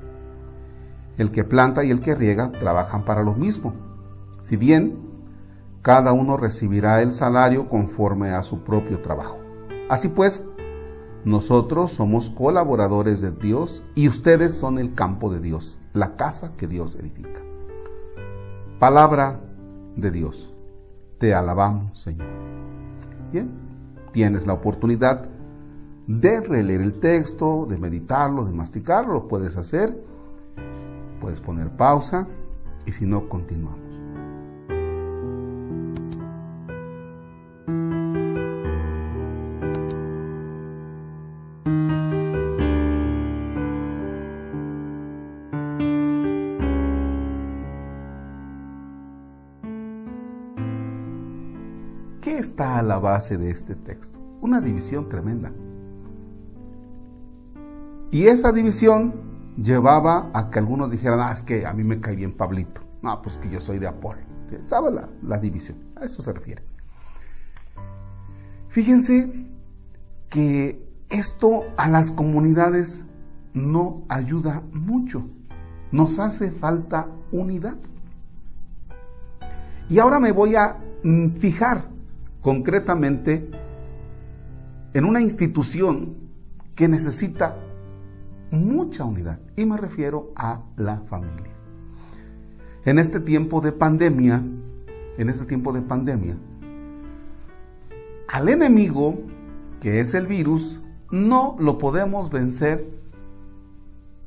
El 1.17 1.31
que 1.31 1.45
planta 1.45 1.85
y 1.85 1.91
el 1.91 2.01
que 2.01 2.15
riega 2.15 2.53
trabajan 2.53 3.05
para 3.05 3.23
lo 3.23 3.35
mismo. 3.35 3.75
Si 4.41 4.57
bien 4.57 4.99
cada 5.83 6.13
uno 6.13 6.37
recibirá 6.37 7.03
el 7.03 7.13
salario 7.13 7.69
conforme 7.69 8.31
a 8.31 8.43
su 8.43 8.65
propio 8.65 9.01
trabajo. 9.01 9.39
Así 9.89 10.09
pues, 10.09 10.45
nosotros 11.25 11.93
somos 11.93 12.29
colaboradores 12.29 13.21
de 13.21 13.31
Dios 13.31 13.83
y 13.95 14.09
ustedes 14.09 14.55
son 14.55 14.79
el 14.79 14.93
campo 14.95 15.33
de 15.33 15.41
Dios, 15.41 15.79
la 15.93 16.17
casa 16.17 16.53
que 16.57 16.67
Dios 16.67 16.97
edifica. 16.97 17.41
Palabra 18.79 19.41
de 19.97 20.11
Dios. 20.11 20.53
Te 21.19 21.35
alabamos, 21.35 21.99
Señor. 22.01 22.27
Bien, 23.33 23.51
tienes 24.13 24.47
la 24.47 24.53
oportunidad 24.53 25.27
de 26.07 26.41
releer 26.41 26.83
el 26.83 27.01
texto, 27.01 27.67
de 27.67 27.79
meditarlo, 27.79 28.45
de 28.45 28.53
masticarlo, 28.53 29.15
lo 29.15 29.29
puedes 29.29 29.57
hacer. 29.57 29.99
Puedes 31.21 31.41
poner 31.41 31.71
pausa 31.71 32.29
y 32.85 32.93
si 32.93 33.07
no, 33.07 33.29
continuamos. 33.29 34.04
Está 52.55 52.79
a 52.79 52.83
la 52.85 53.01
base 53.01 53.37
de 53.37 53.51
este 53.51 53.75
texto? 53.75 54.17
Una 54.41 54.61
división 54.61 55.09
tremenda. 55.09 55.53
Y 58.13 58.29
esa 58.29 58.53
división 58.53 59.13
llevaba 59.57 60.31
a 60.33 60.51
que 60.51 60.61
algunos 60.61 60.93
dijeran, 60.93 61.19
ah, 61.19 61.33
es 61.33 61.43
que 61.43 61.67
a 61.67 61.73
mí 61.73 61.83
me 61.83 62.01
cae 62.01 62.15
bien 62.15 62.33
Pablito. 62.33 62.81
No, 63.03 63.21
pues 63.23 63.39
que 63.39 63.51
yo 63.51 63.61
soy 63.61 63.81
de 63.81 63.89
Apolo. 63.89 64.21
Estaba 64.53 64.89
la, 65.21 65.39
división, 65.39 65.79
a 65.97 66.05
eso 66.05 66.23
se 66.23 66.33
refiere. 66.33 66.63
Fíjense 68.69 69.49
que 70.29 70.81
esto 71.11 71.65
a 71.77 71.89
las 71.89 72.13
comunidades 72.13 73.05
no 73.53 74.05
ayuda 74.09 74.63
mucho. 74.73 75.29
Nos 75.91 76.21
hace 76.21 76.53
falta 76.53 77.09
unidad. 77.33 77.79
Y 79.89 79.99
ahora 79.99 80.21
me 80.21 80.31
voy 80.31 80.55
a 80.55 80.79
mm, 81.03 81.31
fijar 81.33 81.94
concretamente 82.45 83.49
en 84.93 85.07
una 85.07 85.23
institución 85.23 86.15
que 86.75 86.89
necesita 86.89 87.57
mucha 88.51 89.05
unidad 89.05 89.41
y 89.57 89.65
me 89.65 89.79
refiero 89.79 90.31
a 90.37 90.63
la 90.77 91.01
familia. 91.09 91.55
En 92.85 92.99
este 92.99 93.21
tiempo 93.21 93.63
de 93.63 93.73
pandemia, 93.73 94.45
en 95.17 95.29
este 95.31 95.47
tiempo 95.47 95.73
de 95.73 95.81
pandemia, 95.81 96.37
al 98.29 98.51
enemigo, 98.51 99.23
que 99.81 100.01
es 100.01 100.13
el 100.13 100.27
virus, 100.27 100.83
no 101.11 101.57
lo 101.59 101.79
podemos 101.79 102.29
vencer 102.29 102.87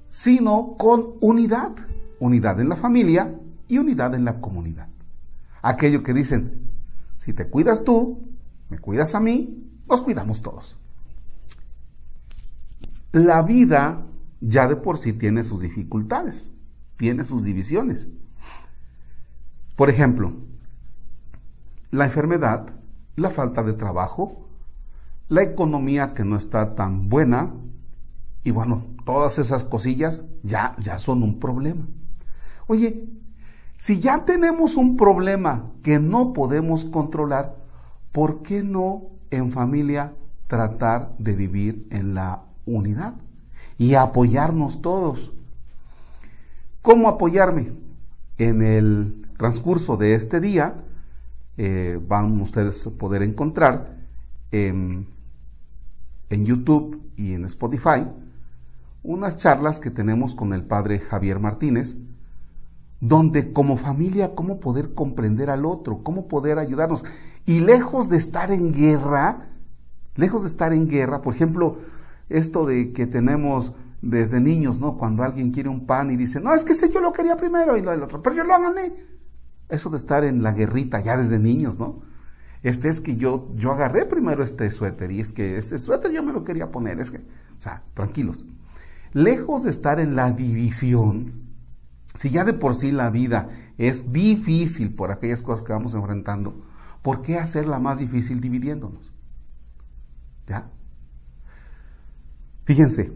sino 0.09 0.75
con 0.79 1.09
unidad. 1.21 1.73
Unidad 2.19 2.59
en 2.59 2.69
la 2.69 2.77
familia 2.77 3.39
y 3.67 3.77
unidad 3.77 4.15
en 4.15 4.25
la 4.25 4.41
comunidad. 4.41 4.89
Aquello 5.61 6.01
que 6.01 6.15
dicen, 6.15 6.66
si 7.17 7.33
te 7.33 7.49
cuidas 7.49 7.83
tú, 7.83 8.31
me 8.69 8.79
cuidas 8.79 9.15
a 9.15 9.19
mí, 9.19 9.69
nos 9.87 10.01
cuidamos 10.01 10.41
todos. 10.41 10.77
La 13.11 13.41
vida 13.41 14.05
ya 14.41 14.67
de 14.67 14.75
por 14.75 14.97
sí 14.97 15.13
tiene 15.13 15.43
sus 15.43 15.61
dificultades, 15.61 16.53
tiene 16.95 17.25
sus 17.25 17.43
divisiones. 17.43 18.07
Por 19.75 19.89
ejemplo, 19.89 20.35
la 21.91 22.05
enfermedad, 22.05 22.67
la 23.15 23.29
falta 23.29 23.63
de 23.63 23.73
trabajo, 23.73 24.47
la 25.29 25.43
economía 25.43 26.13
que 26.13 26.23
no 26.23 26.35
está 26.35 26.75
tan 26.75 27.09
buena, 27.09 27.53
y 28.43 28.51
bueno, 28.51 28.85
todas 29.05 29.39
esas 29.39 29.63
cosillas 29.63 30.23
ya, 30.43 30.75
ya 30.79 30.99
son 30.99 31.23
un 31.23 31.39
problema. 31.39 31.87
Oye, 32.67 33.09
si 33.77 33.99
ya 33.99 34.25
tenemos 34.25 34.75
un 34.75 34.97
problema 34.97 35.71
que 35.83 35.99
no 35.99 36.33
podemos 36.33 36.85
controlar, 36.85 37.55
¿por 38.11 38.41
qué 38.41 38.63
no 38.63 39.03
en 39.29 39.51
familia 39.51 40.13
tratar 40.47 41.15
de 41.19 41.35
vivir 41.35 41.87
en 41.91 42.15
la 42.15 42.43
unidad 42.65 43.15
y 43.77 43.93
apoyarnos 43.93 44.81
todos? 44.81 45.31
¿Cómo 46.81 47.07
apoyarme? 47.07 47.73
En 48.37 48.61
el 48.61 49.27
transcurso 49.37 49.97
de 49.97 50.15
este 50.15 50.39
día 50.39 50.83
eh, 51.57 51.99
van 52.07 52.39
ustedes 52.41 52.85
a 52.87 52.91
poder 52.91 53.23
encontrar 53.23 53.97
en, 54.51 55.07
en 56.29 56.45
YouTube 56.45 57.01
y 57.15 57.33
en 57.33 57.45
Spotify 57.45 58.07
unas 59.03 59.37
charlas 59.37 59.79
que 59.79 59.91
tenemos 59.91 60.35
con 60.35 60.53
el 60.53 60.63
padre 60.63 60.99
Javier 60.99 61.39
Martínez, 61.39 61.95
donde 62.99 63.53
como 63.53 63.77
familia, 63.77 64.33
cómo 64.35 64.59
poder 64.59 64.93
comprender 64.93 65.49
al 65.49 65.65
otro, 65.65 66.03
cómo 66.03 66.27
poder 66.27 66.57
ayudarnos. 66.59 67.05
Y 67.45 67.59
lejos 67.59 68.09
de 68.09 68.17
estar 68.17 68.51
en 68.51 68.73
guerra, 68.73 69.49
lejos 70.15 70.43
de 70.43 70.47
estar 70.47 70.73
en 70.73 70.87
guerra, 70.87 71.21
por 71.21 71.33
ejemplo, 71.33 71.77
esto 72.29 72.65
de 72.65 72.91
que 72.93 73.07
tenemos 73.07 73.73
desde 74.01 74.39
niños, 74.39 74.79
¿no? 74.79 74.97
Cuando 74.97 75.23
alguien 75.23 75.51
quiere 75.51 75.69
un 75.69 75.85
pan 75.85 76.11
y 76.11 76.17
dice, 76.17 76.39
no, 76.39 76.53
es 76.53 76.63
que 76.63 76.73
sé, 76.73 76.89
yo 76.91 77.01
lo 77.01 77.13
quería 77.13 77.37
primero 77.37 77.77
y 77.77 77.81
lo 77.81 77.91
del 77.91 78.03
otro, 78.03 78.21
pero 78.21 78.35
yo 78.35 78.43
lo 78.43 78.59
gané. 78.59 78.93
Eso 79.69 79.89
de 79.89 79.97
estar 79.97 80.23
en 80.23 80.43
la 80.43 80.53
guerrita 80.53 80.99
ya 80.99 81.17
desde 81.17 81.39
niños, 81.39 81.77
¿no? 81.77 82.01
Este 82.63 82.89
es 82.89 82.99
que 82.99 83.17
yo, 83.17 83.51
yo 83.55 83.71
agarré 83.71 84.05
primero 84.05 84.43
este 84.43 84.69
suéter 84.71 85.11
y 85.11 85.21
es 85.21 85.31
que 85.31 85.57
ese 85.57 85.77
suéter 85.77 86.11
yo 86.11 86.23
me 86.23 86.33
lo 86.33 86.43
quería 86.43 86.71
poner, 86.71 86.99
es 86.99 87.11
que, 87.11 87.17
o 87.17 87.61
sea, 87.61 87.83
tranquilos. 87.93 88.45
Lejos 89.13 89.63
de 89.63 89.71
estar 89.71 89.99
en 89.99 90.15
la 90.15 90.31
división, 90.31 91.46
si 92.15 92.29
ya 92.29 92.45
de 92.45 92.53
por 92.53 92.75
sí 92.75 92.91
la 92.91 93.09
vida 93.09 93.49
es 93.77 94.11
difícil 94.11 94.93
por 94.93 95.11
aquellas 95.11 95.41
cosas 95.41 95.61
que 95.61 95.73
vamos 95.73 95.93
enfrentando, 95.93 96.61
¿por 97.01 97.21
qué 97.21 97.37
hacerla 97.37 97.79
más 97.79 97.99
difícil 97.99 98.41
dividiéndonos? 98.41 99.13
¿Ya? 100.47 100.69
Fíjense, 102.65 103.13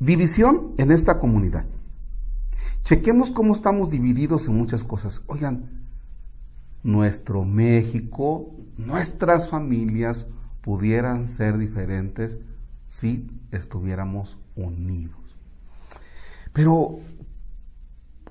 división 0.00 0.74
en 0.78 0.90
esta 0.90 1.18
comunidad. 1.18 1.66
Chequemos 2.84 3.30
cómo 3.30 3.52
estamos 3.52 3.90
divididos 3.90 4.46
en 4.46 4.56
muchas 4.56 4.82
cosas. 4.82 5.22
Oigan, 5.26 5.86
nuestro 6.82 7.44
México, 7.44 8.54
nuestras 8.76 9.48
familias 9.48 10.26
pudieran 10.62 11.28
ser 11.28 11.58
diferentes 11.58 12.38
si 12.86 13.30
estuviéramos 13.50 14.38
unidos. 14.56 15.38
Pero, 16.52 17.00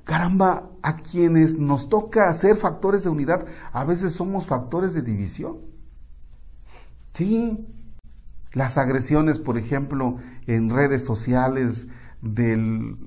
caramba, 0.08 0.72
a 0.82 0.96
quienes 0.96 1.60
nos 1.60 1.90
toca 1.90 2.34
ser 2.34 2.56
factores 2.56 3.04
de 3.04 3.10
unidad, 3.10 3.46
a 3.74 3.84
veces 3.84 4.14
somos 4.14 4.48
factores 4.48 4.94
de 4.94 5.02
división. 5.02 5.58
Sí, 7.14 7.68
las 8.54 8.78
agresiones, 8.78 9.38
por 9.38 9.58
ejemplo, 9.58 10.16
en 10.48 10.70
redes 10.70 11.04
sociales 11.04 11.90
del 12.22 12.98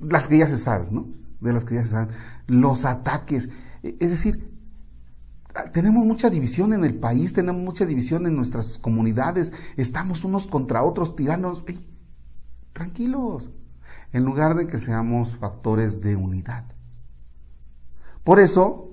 las 0.00 0.26
que 0.26 0.38
ya 0.38 0.48
se 0.48 0.58
saben, 0.58 0.88
¿no? 0.90 1.08
De 1.40 1.52
las 1.52 1.64
que 1.64 1.76
ya 1.76 1.82
se 1.82 1.90
saben, 1.90 2.14
los 2.48 2.84
ataques. 2.84 3.48
E, 3.84 3.96
es 4.00 4.10
decir, 4.10 4.58
tenemos 5.72 6.04
mucha 6.04 6.30
división 6.30 6.72
en 6.72 6.84
el 6.84 6.96
país, 6.96 7.32
tenemos 7.32 7.62
mucha 7.62 7.86
división 7.86 8.26
en 8.26 8.34
nuestras 8.34 8.78
comunidades, 8.78 9.52
estamos 9.76 10.24
unos 10.24 10.48
contra 10.48 10.82
otros 10.82 11.14
tiranos. 11.14 11.64
tranquilos, 12.72 13.50
en 14.12 14.24
lugar 14.24 14.54
de 14.54 14.66
que 14.66 14.78
seamos 14.78 15.36
factores 15.36 16.00
de 16.00 16.16
unidad. 16.16 16.64
Por 18.24 18.40
eso, 18.40 18.90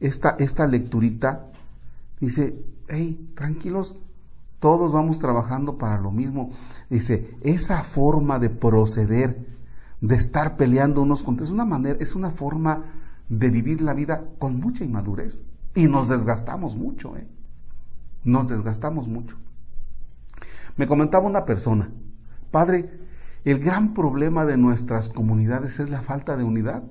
esta, 0.00 0.36
esta 0.38 0.66
lecturita 0.66 1.50
dice, 2.20 2.64
hey, 2.88 3.32
tranquilos, 3.34 3.94
todos 4.60 4.92
vamos 4.92 5.18
trabajando 5.18 5.78
para 5.78 6.00
lo 6.00 6.10
mismo. 6.10 6.50
Dice, 6.90 7.36
esa 7.42 7.82
forma 7.82 8.38
de 8.38 8.50
proceder 8.50 9.46
de 10.00 10.14
estar 10.14 10.56
peleando 10.56 11.02
unos 11.02 11.22
contra 11.22 11.44
es 11.44 11.50
una 11.50 11.64
manera, 11.64 11.98
es 12.00 12.14
una 12.14 12.30
forma 12.30 12.82
de 13.28 13.50
vivir 13.50 13.82
la 13.82 13.94
vida 13.94 14.24
con 14.38 14.58
mucha 14.58 14.84
inmadurez. 14.84 15.42
Y 15.74 15.86
nos 15.86 16.08
desgastamos 16.08 16.76
mucho, 16.76 17.16
¿eh? 17.16 17.28
Nos 18.24 18.48
desgastamos 18.48 19.06
mucho. 19.06 19.36
Me 20.76 20.86
comentaba 20.86 21.26
una 21.26 21.44
persona, 21.44 21.90
padre, 22.50 23.07
el 23.50 23.60
gran 23.60 23.94
problema 23.94 24.44
de 24.44 24.58
nuestras 24.58 25.08
comunidades 25.08 25.80
es 25.80 25.88
la 25.88 26.02
falta 26.02 26.36
de 26.36 26.44
unidad, 26.44 26.82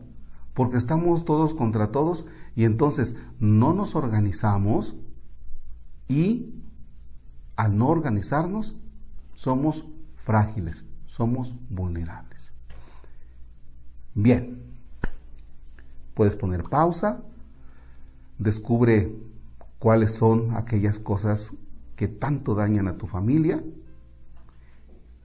porque 0.56 0.78
estamos 0.78 1.24
todos 1.24 1.54
contra 1.54 1.92
todos 1.92 2.26
y 2.56 2.64
entonces 2.64 3.16
no 3.40 3.74
nos 3.74 3.96
organizamos 3.96 4.96
y 6.08 6.56
al 7.56 7.78
no 7.78 7.90
organizarnos 7.90 8.76
somos 9.36 9.86
frágiles, 10.16 10.84
somos 11.06 11.54
vulnerables. 11.70 12.54
Bien, 14.16 14.64
puedes 16.16 16.36
poner 16.36 16.64
pausa, 16.64 17.22
descubre 18.40 19.16
cuáles 19.78 20.16
son 20.16 20.56
aquellas 20.56 20.98
cosas 20.98 21.54
que 21.96 22.08
tanto 22.08 22.56
dañan 22.56 22.88
a 22.88 22.98
tu 22.98 23.06
familia. 23.06 23.64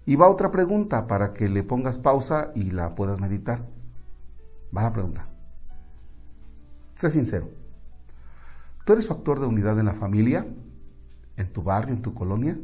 Y 0.04 0.16
va 0.16 0.28
otra 0.28 0.50
pregunta 0.50 1.06
para 1.06 1.32
que 1.32 1.48
le 1.48 1.62
pongas 1.62 1.98
pausa 1.98 2.52
y 2.54 2.70
la 2.70 2.94
puedas 2.94 3.20
meditar. 3.20 3.68
Va 4.76 4.82
la 4.82 4.92
pregunta. 4.92 5.28
Sé 6.94 7.10
sincero. 7.10 7.50
¿Tú 8.84 8.92
eres 8.92 9.06
factor 9.06 9.38
de 9.38 9.46
unidad 9.46 9.78
en 9.78 9.86
la 9.86 9.94
familia? 9.94 10.46
¿En 11.36 11.52
tu 11.52 11.62
barrio? 11.62 11.94
¿En 11.94 12.02
tu 12.02 12.14
colonia? 12.14 12.58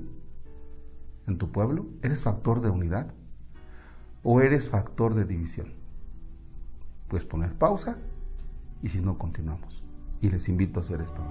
¿En 1.26 1.38
tu 1.38 1.52
pueblo? 1.52 1.86
¿Eres 2.02 2.22
factor 2.22 2.60
de 2.60 2.70
unidad? 2.70 3.14
¿O 4.22 4.40
eres 4.40 4.68
factor 4.68 5.14
de 5.14 5.24
división? 5.24 5.74
Puedes 7.08 7.24
poner 7.24 7.54
pausa 7.54 7.98
y 8.82 8.88
si 8.88 9.00
no, 9.00 9.16
continuamos. 9.16 9.84
Y 10.20 10.30
les 10.30 10.48
invito 10.48 10.80
a 10.80 10.82
hacer 10.82 11.00
esto. 11.00 11.22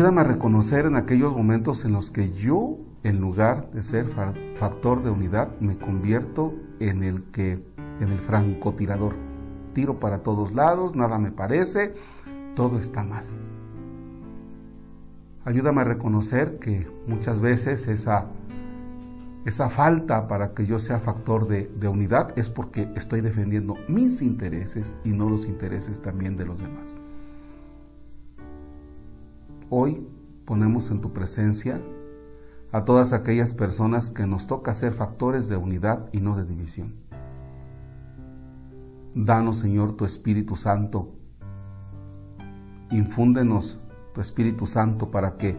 Ayúdame 0.00 0.22
a 0.22 0.24
reconocer 0.24 0.86
en 0.86 0.96
aquellos 0.96 1.36
momentos 1.36 1.84
en 1.84 1.92
los 1.92 2.10
que 2.10 2.32
yo 2.32 2.78
en 3.02 3.20
lugar 3.20 3.70
de 3.70 3.82
ser 3.82 4.06
factor 4.54 5.02
de 5.02 5.10
unidad, 5.10 5.50
me 5.60 5.76
convierto 5.76 6.54
en 6.78 7.02
el 7.02 7.24
que, 7.24 7.62
en 8.00 8.08
el 8.08 8.18
francotirador. 8.18 9.14
Tiro 9.74 10.00
para 10.00 10.22
todos 10.22 10.54
lados, 10.54 10.96
nada 10.96 11.18
me 11.18 11.32
parece, 11.32 11.92
todo 12.56 12.78
está 12.78 13.04
mal. 13.04 13.26
Ayúdame 15.44 15.82
a 15.82 15.84
reconocer 15.84 16.58
que 16.58 16.90
muchas 17.06 17.38
veces 17.38 17.86
esa, 17.86 18.26
esa 19.44 19.68
falta 19.68 20.28
para 20.28 20.54
que 20.54 20.64
yo 20.64 20.78
sea 20.78 20.98
factor 21.00 21.46
de, 21.46 21.70
de 21.78 21.88
unidad 21.88 22.32
es 22.38 22.48
porque 22.48 22.90
estoy 22.96 23.20
defendiendo 23.20 23.76
mis 23.86 24.22
intereses 24.22 24.96
y 25.04 25.10
no 25.10 25.28
los 25.28 25.44
intereses 25.44 26.00
también 26.00 26.38
de 26.38 26.46
los 26.46 26.62
demás. 26.62 26.94
Hoy 29.72 30.04
ponemos 30.46 30.90
en 30.90 31.00
tu 31.00 31.12
presencia 31.12 31.80
a 32.72 32.84
todas 32.84 33.12
aquellas 33.12 33.54
personas 33.54 34.10
que 34.10 34.26
nos 34.26 34.48
toca 34.48 34.74
ser 34.74 34.92
factores 34.92 35.48
de 35.48 35.56
unidad 35.56 36.08
y 36.12 36.20
no 36.20 36.36
de 36.36 36.44
división. 36.44 36.96
Danos, 39.14 39.58
Señor, 39.58 39.92
tu 39.92 40.04
Espíritu 40.04 40.56
Santo. 40.56 41.12
Infúndenos 42.90 43.78
tu 44.12 44.20
Espíritu 44.20 44.66
Santo 44.66 45.12
para 45.12 45.36
que 45.36 45.56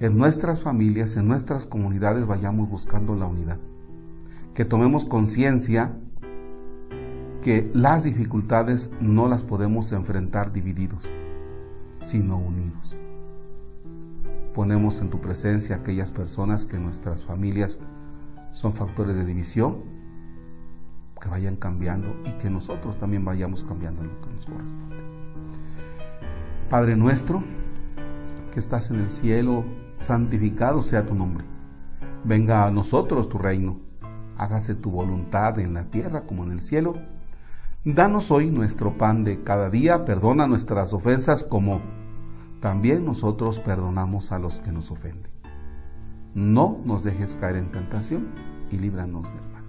en 0.00 0.18
nuestras 0.18 0.60
familias, 0.60 1.16
en 1.16 1.26
nuestras 1.26 1.64
comunidades 1.64 2.26
vayamos 2.26 2.68
buscando 2.68 3.14
la 3.14 3.26
unidad. 3.26 3.60
Que 4.52 4.66
tomemos 4.66 5.06
conciencia 5.06 5.96
que 7.40 7.70
las 7.72 8.04
dificultades 8.04 8.90
no 9.00 9.26
las 9.26 9.42
podemos 9.42 9.90
enfrentar 9.92 10.52
divididos, 10.52 11.08
sino 12.00 12.38
unidos. 12.38 12.96
Ponemos 14.54 15.00
en 15.00 15.10
tu 15.10 15.20
presencia 15.20 15.76
aquellas 15.76 16.10
personas 16.10 16.66
que 16.66 16.76
en 16.76 16.84
nuestras 16.84 17.24
familias 17.24 17.78
son 18.50 18.74
factores 18.74 19.16
de 19.16 19.24
división, 19.24 19.84
que 21.20 21.28
vayan 21.28 21.56
cambiando 21.56 22.16
y 22.24 22.32
que 22.32 22.50
nosotros 22.50 22.98
también 22.98 23.24
vayamos 23.24 23.62
cambiando 23.62 24.02
en 24.02 24.08
lo 24.08 24.20
que 24.20 24.30
nos 24.30 24.46
corresponde. 24.46 24.96
Padre 26.68 26.96
nuestro, 26.96 27.44
que 28.52 28.58
estás 28.58 28.90
en 28.90 29.00
el 29.00 29.10
cielo, 29.10 29.64
santificado 29.98 30.82
sea 30.82 31.06
tu 31.06 31.14
nombre. 31.14 31.44
Venga 32.24 32.66
a 32.66 32.70
nosotros 32.70 33.28
tu 33.28 33.38
reino. 33.38 33.80
Hágase 34.36 34.74
tu 34.74 34.90
voluntad 34.90 35.58
en 35.58 35.74
la 35.74 35.84
tierra 35.84 36.22
como 36.22 36.44
en 36.44 36.52
el 36.52 36.60
cielo. 36.60 36.94
Danos 37.84 38.30
hoy 38.30 38.50
nuestro 38.50 38.98
pan 38.98 39.24
de 39.24 39.42
cada 39.42 39.70
día, 39.70 40.04
perdona 40.04 40.46
nuestras 40.46 40.92
ofensas 40.92 41.42
como 41.42 41.80
también 42.60 43.06
nosotros 43.06 43.58
perdonamos 43.58 44.32
a 44.32 44.38
los 44.38 44.60
que 44.60 44.70
nos 44.70 44.90
ofenden. 44.90 45.32
No 46.34 46.78
nos 46.84 47.04
dejes 47.04 47.36
caer 47.36 47.56
en 47.56 47.72
tentación 47.72 48.28
y 48.70 48.76
líbranos 48.76 49.32
del 49.32 49.50
mal. 49.50 49.64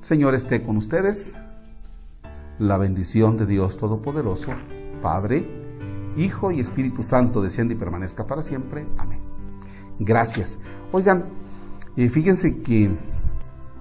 Señor 0.00 0.34
esté 0.34 0.64
con 0.64 0.76
ustedes. 0.76 1.38
La 2.58 2.78
bendición 2.78 3.36
de 3.36 3.46
Dios 3.46 3.76
Todopoderoso, 3.76 4.50
Padre, 5.00 5.48
Hijo 6.16 6.50
y 6.50 6.58
Espíritu 6.58 7.04
Santo, 7.04 7.42
desciende 7.42 7.74
y 7.74 7.76
permanezca 7.76 8.26
para 8.26 8.42
siempre. 8.42 8.88
Amén. 8.98 9.20
Gracias. 10.00 10.58
Oigan, 10.90 11.26
eh, 11.96 12.08
fíjense 12.08 12.58
que 12.60 12.90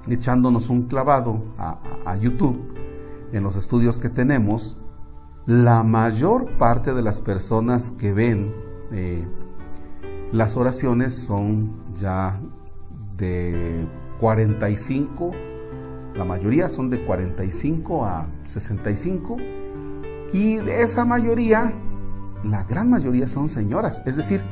echándonos 0.07 0.69
un 0.69 0.83
clavado 0.83 1.43
a 1.57 2.15
YouTube, 2.17 2.72
en 3.33 3.43
los 3.43 3.55
estudios 3.55 3.99
que 3.99 4.09
tenemos, 4.09 4.77
la 5.45 5.83
mayor 5.83 6.57
parte 6.57 6.93
de 6.93 7.01
las 7.01 7.19
personas 7.19 7.91
que 7.91 8.13
ven 8.13 8.53
eh, 8.91 9.27
las 10.31 10.55
oraciones 10.55 11.13
son 11.13 11.83
ya 11.95 12.39
de 13.17 13.87
45, 14.19 15.31
la 16.15 16.25
mayoría 16.25 16.69
son 16.69 16.89
de 16.89 17.03
45 17.03 18.05
a 18.05 18.29
65, 18.45 19.37
y 20.31 20.55
de 20.55 20.81
esa 20.81 21.05
mayoría, 21.05 21.73
la 22.43 22.63
gran 22.63 22.89
mayoría 22.89 23.27
son 23.27 23.49
señoras, 23.49 24.01
es 24.05 24.15
decir, 24.15 24.43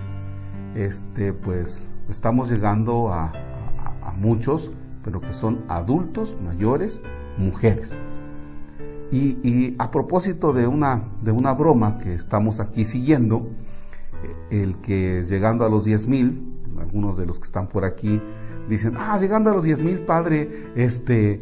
este, 0.76 1.34
pues 1.34 1.91
estamos 2.10 2.50
llegando 2.50 3.10
a 3.10 3.34
muchos, 4.17 4.72
pero 5.04 5.20
que 5.22 5.34
son 5.34 5.63
adultos, 5.67 6.36
mayores, 6.44 7.02
mujeres. 7.38 7.98
Y, 9.12 9.76
a 9.78 9.91
propósito 9.91 10.54
de 10.54 10.67
una, 10.67 11.04
de 11.21 11.32
una 11.32 11.54
broma 11.54 11.97
que 11.97 12.13
estamos 12.13 12.60
aquí 12.60 12.86
siguiendo, 12.86 13.50
el 14.50 14.78
que 14.78 15.24
llegando 15.24 15.65
a 15.65 15.69
los 15.69 15.84
10 15.84 16.08
mil, 16.08 16.52
algunos 16.80 17.17
de 17.17 17.26
los 17.26 17.38
que 17.38 17.43
están 17.43 17.67
por 17.67 17.84
aquí 17.84 18.21
dicen, 18.69 18.95
ah, 18.97 19.17
llegando 19.19 19.50
a 19.50 19.54
los 19.54 19.63
10 19.63 19.84
mil, 19.84 20.00
padre, 20.02 20.71
este, 20.76 21.41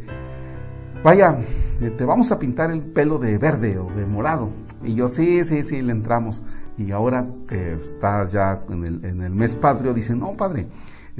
vaya, 1.04 1.38
eh, 1.80 1.90
te 1.90 2.04
vamos 2.04 2.32
a 2.32 2.38
pintar 2.38 2.70
el 2.70 2.82
pelo 2.82 3.18
de 3.18 3.38
verde 3.38 3.78
o 3.78 3.88
de 3.90 4.04
morado. 4.04 4.50
Y 4.82 4.94
yo, 4.94 5.08
sí, 5.08 5.44
sí, 5.44 5.62
sí, 5.62 5.82
le 5.82 5.92
entramos. 5.92 6.42
Y 6.76 6.90
ahora 6.90 7.28
que 7.46 7.74
está 7.74 8.28
ya 8.28 8.64
en 8.68 8.84
el, 8.84 9.04
en 9.04 9.22
el 9.22 9.34
mes 9.34 9.54
patrio, 9.54 9.94
dicen, 9.94 10.18
no, 10.18 10.36
padre, 10.36 10.66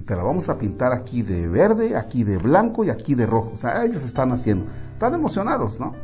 te 0.04 0.16
la 0.16 0.24
vamos 0.24 0.48
a 0.48 0.58
pintar 0.58 0.92
aquí 0.92 1.22
de 1.22 1.46
verde, 1.48 1.96
aquí 1.96 2.24
de 2.24 2.38
blanco 2.38 2.84
y 2.84 2.90
aquí 2.90 3.14
de 3.14 3.26
rojo. 3.26 3.50
O 3.52 3.56
sea, 3.56 3.84
ellos 3.84 4.02
están 4.04 4.32
haciendo, 4.32 4.66
están 4.92 5.14
emocionados, 5.14 5.78
¿no? 5.78 5.94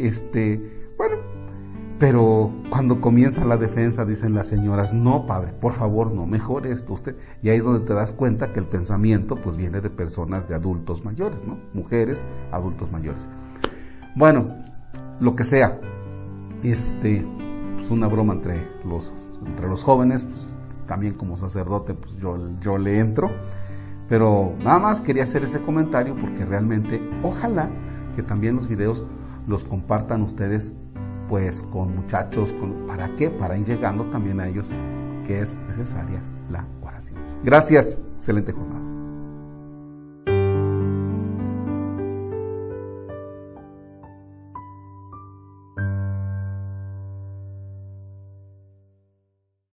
Este, 0.00 0.90
bueno, 0.96 1.16
pero 1.98 2.50
cuando 2.70 3.02
comienza 3.02 3.44
la 3.44 3.58
defensa 3.58 4.06
dicen 4.06 4.32
las 4.32 4.46
señoras, 4.46 4.94
no, 4.94 5.26
padre, 5.26 5.52
por 5.52 5.74
favor, 5.74 6.12
no, 6.12 6.26
mejor 6.26 6.66
esto 6.66 6.94
usted. 6.94 7.16
Y 7.42 7.50
ahí 7.50 7.58
es 7.58 7.64
donde 7.64 7.84
te 7.84 7.92
das 7.92 8.12
cuenta 8.12 8.50
que 8.50 8.60
el 8.60 8.66
pensamiento 8.66 9.36
pues 9.36 9.58
viene 9.58 9.82
de 9.82 9.90
personas 9.90 10.48
de 10.48 10.54
adultos 10.54 11.04
mayores, 11.04 11.44
¿no? 11.44 11.58
Mujeres, 11.74 12.24
adultos 12.50 12.90
mayores. 12.90 13.28
Bueno, 14.16 14.56
lo 15.20 15.36
que 15.36 15.44
sea, 15.44 15.78
este, 16.62 17.26
pues 17.76 17.90
una 17.90 18.06
broma 18.06 18.32
entre 18.32 18.66
los, 18.86 19.28
entre 19.44 19.68
los 19.68 19.82
jóvenes, 19.82 20.24
pues, 20.24 20.46
también 20.86 21.12
como 21.12 21.36
sacerdote, 21.36 21.92
pues 21.92 22.16
yo, 22.16 22.38
yo 22.62 22.78
le 22.78 22.98
entro. 22.98 23.30
Pero 24.08 24.54
nada 24.64 24.78
más 24.80 25.02
quería 25.02 25.24
hacer 25.24 25.44
ese 25.44 25.60
comentario 25.60 26.16
porque 26.16 26.46
realmente, 26.46 27.02
ojalá 27.22 27.68
que 28.16 28.22
también 28.22 28.56
los 28.56 28.66
videos 28.66 29.04
los 29.50 29.64
compartan 29.64 30.22
ustedes 30.22 30.72
pues 31.28 31.62
con 31.64 31.94
muchachos, 31.94 32.54
¿para 32.86 33.14
qué? 33.16 33.30
Para 33.30 33.58
ir 33.58 33.66
llegando 33.66 34.04
también 34.06 34.40
a 34.40 34.48
ellos 34.48 34.68
que 35.26 35.40
es 35.40 35.58
necesaria 35.68 36.22
la 36.50 36.66
oración. 36.82 37.18
Gracias, 37.44 37.98
excelente 38.16 38.52
jornada. 38.52 38.99